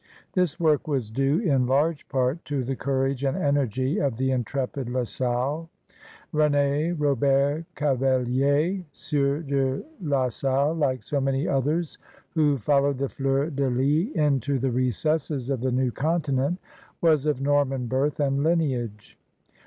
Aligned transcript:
This 0.33 0.59
work 0.59 0.87
was 0.87 1.11
due, 1.11 1.37
in 1.41 1.67
large 1.67 2.07
part, 2.09 2.43
to 2.45 2.63
the 2.63 2.75
courage 2.75 3.23
and 3.23 3.37
energy 3.37 3.99
of 3.99 4.17
the 4.17 4.31
intrepid 4.31 4.89
La 4.89 5.03
Salle. 5.03 5.69
Ren^Robert 6.33 7.65
Caveliert 7.75 8.83
Sieur 8.91 9.43
de 9.43 9.83
La 10.01 10.27
Salle, 10.29 10.73
like 10.73 11.03
so 11.03 11.21
many 11.21 11.47
others 11.47 11.99
who 12.33 12.57
followed 12.57 12.97
the 12.97 13.09
fleur 13.09 13.51
de 13.51 13.69
lis 13.69 14.07
into 14.15 14.57
the 14.57 14.71
recesses 14.71 15.51
of 15.51 15.61
the 15.61 15.71
new 15.71 15.91
continent, 15.91 16.57
was 16.99 17.27
of 17.27 17.39
Norman 17.39 17.85
birth 17.85 18.19
and 18.19 18.41
lineage. 18.41 19.19